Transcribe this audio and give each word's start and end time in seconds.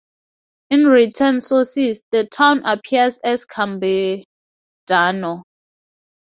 In 0.71 0.85
written 0.87 1.41
sources, 1.41 2.01
the 2.09 2.25
town 2.25 2.63
appears 2.65 3.19
as 3.19 3.45
"Cambidano". 3.45 5.43